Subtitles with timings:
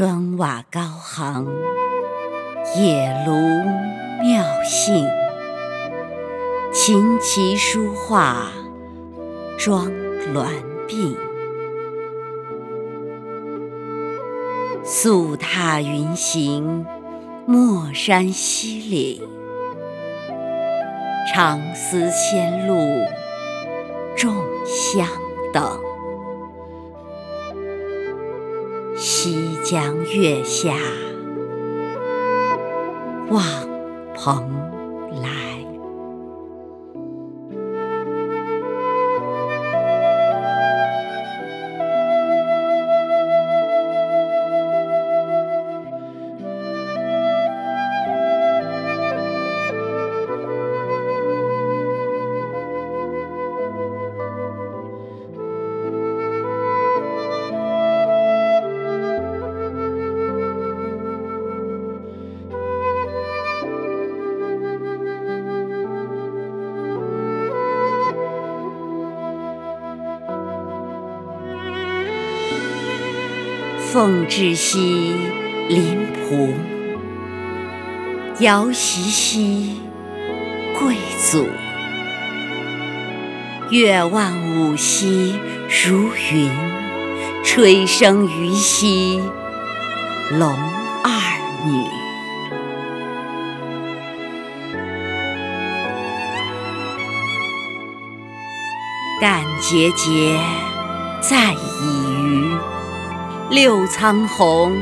[0.00, 1.46] 砖瓦高行，
[2.74, 3.34] 野庐
[4.22, 5.06] 妙兴，
[6.72, 8.50] 琴棋书画
[9.58, 9.92] 装
[10.32, 10.46] 鸾
[10.88, 11.14] 鬓。
[14.82, 16.86] 素踏云行，
[17.44, 19.28] 墨山西岭，
[21.34, 23.04] 长思仙路
[24.16, 24.34] 众
[24.64, 25.06] 相
[25.52, 25.89] 等。
[29.70, 30.74] 江月下
[33.30, 33.40] 望
[34.16, 34.50] 蓬
[35.22, 35.49] 莱。
[73.92, 75.16] 凤至兮
[75.68, 76.52] 林仆，
[78.38, 79.80] 遥习兮
[80.78, 80.94] 贵
[81.28, 81.44] 祖。
[83.70, 85.34] 月望五兮
[85.84, 86.48] 如云，
[87.42, 89.20] 吹笙于兮
[90.38, 90.56] 龙
[91.02, 91.10] 二
[91.66, 91.84] 女。
[99.20, 100.38] 干节节，
[101.20, 101.58] 在以
[102.22, 102.49] 渔。
[103.50, 104.80] 六苍虹，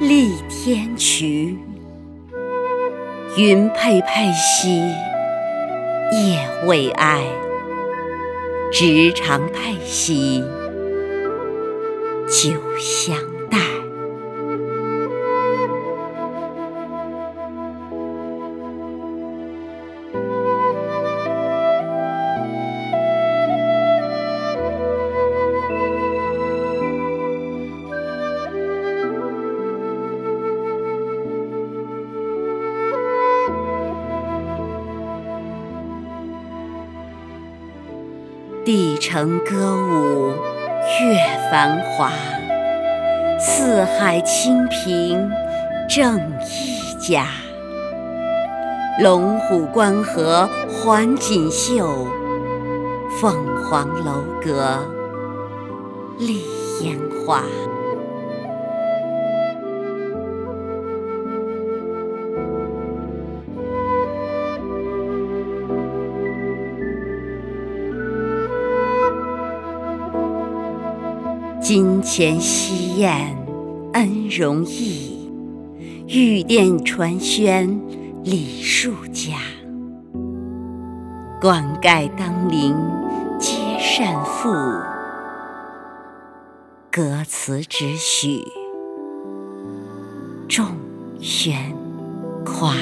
[0.00, 1.56] 立天衢。
[3.38, 4.80] 云佩佩兮，
[6.12, 7.22] 夜未哀；
[8.70, 10.44] 直长佩兮，
[12.28, 13.16] 酒香
[38.62, 40.34] 帝城歌舞
[41.00, 41.16] 乐
[41.50, 42.12] 繁华，
[43.38, 45.30] 四海清平
[45.88, 47.26] 正一家。
[49.00, 52.06] 龙虎关河环锦绣，
[53.18, 53.34] 凤
[53.64, 54.86] 凰楼阁
[56.18, 56.44] 丽
[56.82, 57.44] 烟花。
[71.60, 73.36] 金钱稀艳
[73.92, 75.30] 恩荣义，
[76.08, 77.78] 玉殿传宣
[78.24, 79.34] 礼数家。
[81.38, 82.74] 冠盖当陵
[83.38, 84.48] 皆善赋，
[86.90, 88.40] 歌词只许
[90.48, 90.64] 众
[91.20, 91.54] 宣
[92.42, 92.74] 夸。